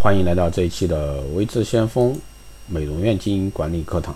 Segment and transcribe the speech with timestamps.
[0.00, 2.16] 欢迎来到这一期的微智先锋
[2.68, 4.14] 美容院经营管理课堂。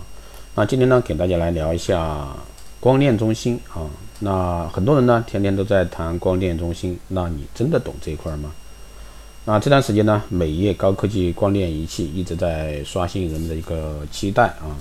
[0.55, 2.29] 那今天呢，给大家来聊一下
[2.79, 3.91] 光电中心啊。
[4.21, 8.53] 那很多人呢，天天都在谈光电中心，那你真的懂这一块吗？
[9.45, 14.79] 那这段时间呢，美业高科技光电仪器一直在刷新人们的一个期待啊。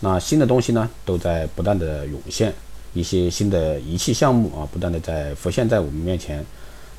[0.00, 2.52] 那新的东西呢，都在不断的涌现，
[2.92, 6.44] 一些新的仪器项目啊，不断的在浮现在我们面前。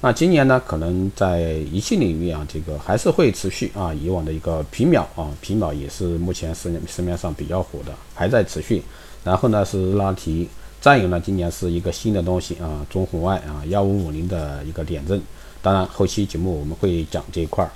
[0.05, 8.84] 那今年呢，可能在仪器领域啊，这个还是会持续啊，以往的一个皮秒啊，皮秒也是目前市市面上比较火的，还在持续。
[9.23, 10.49] 然后呢是拉提，
[10.81, 15.21] 再有呢，今年是一个新的东西啊，中红外啊，幺五五零的一个点阵。
[15.61, 17.72] 当然，后期节目我们会讲这一块儿。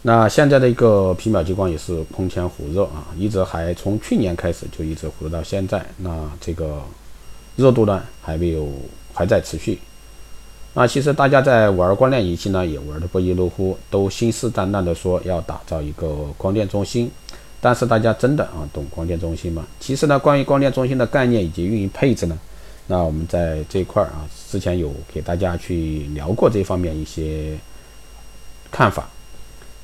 [0.00, 6.82] 那现在的一个皮秒激光也是空前火热啊，一直还从去年开始就一直火到现在，那这个
[7.56, 8.66] 热度呢还没有
[9.12, 9.78] 还在持续。
[10.74, 17.10] 那其实大家在玩光电仪器呢，也玩的不亦乐乎，都信誓旦旦的说要打造一个光电中心。
[17.60, 19.64] 但是大家真的啊懂光电中心吗？
[19.80, 22.36] 其实呢，关于光电中心的概念以及运营配置呢，
[22.88, 27.56] 那我们在这一块啊，之前有给大家去聊过这方面一些
[28.70, 29.08] 看法。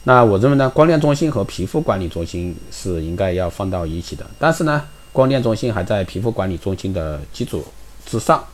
[0.05, 4.27] 那我认为呢，光电中心和皮肤管理中心是应该要放到一起的。
[4.39, 7.65] 但是呢，光电中心还在皮肤管理中心的基础
[8.05, 8.45] 之上。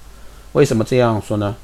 [0.53, 1.57] 为什么这样说呢？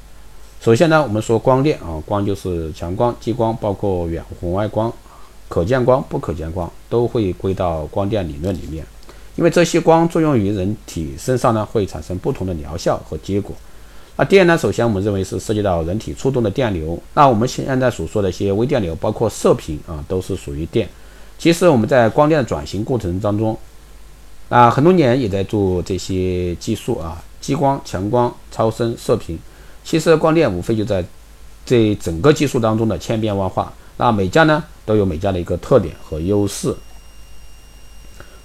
[0.63, 4.89] 首先呢，我们说光电啊，光就是强光、激光，包括远红外光、
[5.49, 8.85] 可见光、不可见光，都会归到光电理论里面。
[9.35, 13.53] 因为这些光作用于人体身上呢，会产生不同的疗效和结果。
[14.15, 16.97] 那电呢，首先我们认为是涉及到人体触动的电流。
[17.13, 20.87] 那我们现在所说的一些微电流，包括射频啊，都是属于电。
[21.37, 23.57] 其实我们在光电的转型过程当中，
[24.47, 29.37] 啊，很多年也在做这些技术啊，激光、强光、超声、射频。
[29.83, 31.03] 其实光电无非就在
[31.65, 36.73] 这整个技术当中的千变万化，那每家呢都有每家的一个特点和优势。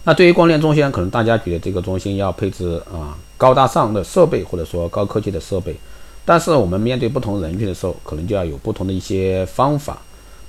[0.04, 5.76] 那对于光电中心，可能大家觉得这个中心要配置啊高大上的设备或者说高科技的设备，
[6.24, 9.98] 但是我们面对不同人群的时候，可能就要有不同的一些方法。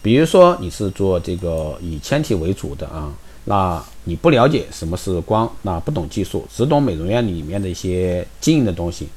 [0.02, 3.12] 比如说你是做这个以纤体为主的啊，
[3.44, 9.10] 那你不了解什么是光，那不懂技术，只懂美容院里面的一些经营的东西。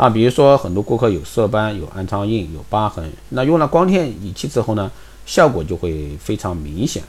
[0.00, 4.90] 啊，比如说很多顾客有色斑、有暗疮印、有疤痕，那用了光电仪器之后呢，
[5.26, 7.02] 效果就会非常明显。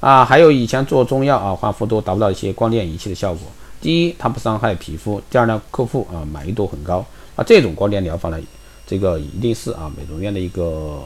[0.00, 3.42] 啊，还有以前做中药啊、焕肤都达不到一些光电仪器的效果。
[3.82, 7.04] 第一，它不伤害皮肤；第二呢，客户啊满意度很高。
[7.36, 8.40] 啊，这种光电疗法呢，
[8.86, 11.02] 这个一定是啊美容院的一个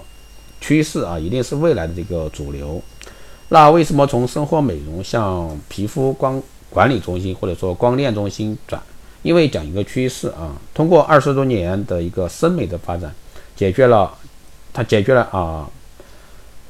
[0.60, 2.80] 趋势啊，一定是未来的这个主流。
[3.48, 6.40] 那为什么从生活美容向皮肤光
[6.70, 8.80] 管理中心或者说光电中心转？
[9.24, 13.10] 因为讲一个趋势啊，通过二十多年的一个审美的发展，
[13.56, 14.12] 解决了，
[14.70, 15.66] 它解决了啊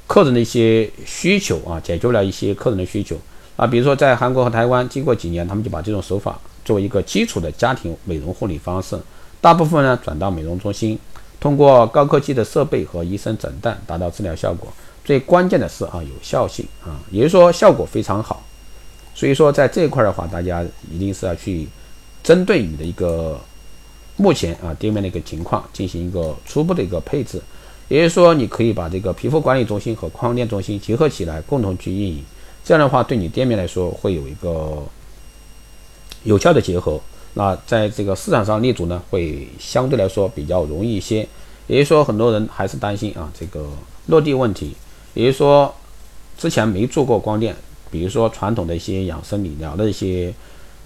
[0.06, 3.18] 客人的一些需求啊，解决了一些客人的需求
[3.56, 3.66] 啊。
[3.66, 8.96] 比如说在韩国和台湾，经过几年，他们就把这种手法作为一个基础的家庭美容护理方式，
[9.40, 10.96] 大部分呢转到美容中心，
[11.40, 14.72] 通过高科技的设备和医生诊断，达到治疗效果。
[15.04, 18.44] 最关键的是啊，有效性啊，也就是说效果非常好。
[19.12, 21.66] 所以说在这一块的话，大家一定是要去。
[22.24, 23.38] 针对你的一个
[24.16, 27.38] 目前啊店面的一个情况进行一个初步的一个配置，
[27.88, 32.24] 也就是说，你可以把这个皮肤管理中心和光电中心结合起来，共同去运营。
[32.64, 34.82] 这样的话，对你店面来说会有一个
[36.22, 36.98] 有效的结合。
[37.34, 41.28] 那在这个市场上立足呢，会相对来说比较容易一些。
[41.66, 43.68] 也就是说，很多人还是担心啊这个
[44.06, 44.74] 落地问题。
[45.12, 45.74] 也就是说，
[46.38, 47.54] 之前没做过光电，
[47.90, 50.32] 比如说传统的一些养生理疗的一些。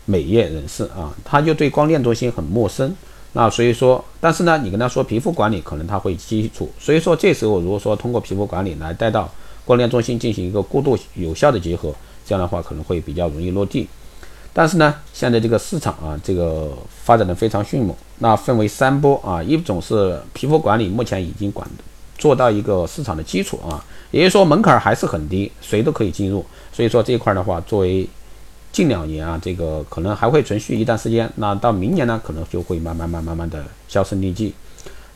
[0.08, 2.96] 美业人士啊，他就对光电中心很陌生，
[3.34, 9.30] 那所以说，但是呢，你跟他说皮肤管理，可能他会基础，所以说这时候如果说通过皮肤管理来带到
[9.66, 11.94] 光电中心进行一个过渡有效的结合，
[12.26, 13.86] 这样的话可能会比较容易落地。
[14.54, 16.72] 但是呢，现在这个市场啊，这个
[17.04, 21.68] 发展的非常迅猛，那分为三波啊，一种是皮肤管理目前已经管
[22.16, 28.08] 做到一个市场的基础啊，也就是说门槛还是很低，谁都可以进入，所以说这一块的话，作为
[28.78, 31.28] 近两年啊，这个可能还会存续一段时间。
[31.34, 34.54] 那到明年呢，可能就会慢慢、慢、慢慢的销声匿迹。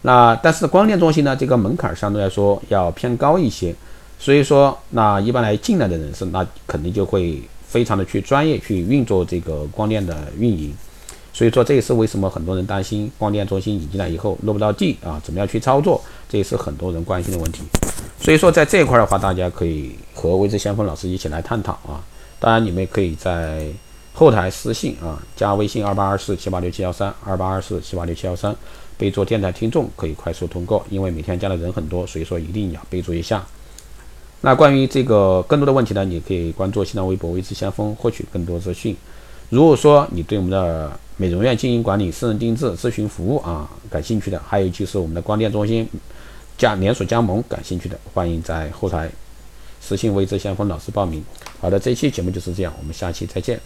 [0.00, 3.72] 那但是光电中心呢，这个门槛相对来说要偏高一些。
[4.18, 10.74] 所以说，那一般来进来的人士，那肯定就会非常的去专业去运作这个光电的运营。
[11.32, 16.02] 所以说，这也是为什么很多人担心光电中心引进来以后落不到地啊，怎么样去操作？
[16.28, 17.62] 这也是很多人关心的问题。
[18.20, 22.02] 所以说，在这一块的话，大家可以和微之先锋老师一起来探讨啊。
[22.42, 23.68] 当然，你们也可以在
[24.12, 28.52] 后台私信啊，加微信二八二四七八六七幺三二八二四七八六七幺三，
[28.98, 30.84] 备注电台听众，可以快速通过。
[30.90, 33.46] 因为每天加的人很多，所以说一定要备注一下。
[34.40, 38.96] 那关于这个更多的问题呢，你可以关注新浪微博“微知先锋”获取更多资讯。
[39.48, 45.88] 如果说你对我们的美容院经营管理、私人定制咨询服务啊感兴趣的，还有就是我们的光电中心
[46.58, 49.08] 加连锁加盟感兴趣的，欢迎在后台
[49.84, 51.22] 私信“微知先锋”老师报名。
[51.60, 53.60] 好的，这一期节目就是这样，我们下期再见。